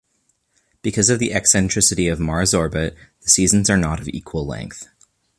Because 0.81 1.11
of 1.11 1.19
the 1.19 1.31
eccentricity 1.31 2.07
of 2.07 2.19
Mars' 2.19 2.55
orbit, 2.55 2.97
the 3.21 3.29
seasons 3.29 3.69
are 3.69 3.77
not 3.77 3.99
of 3.99 4.07
equal 4.09 4.47
length. 4.47 4.87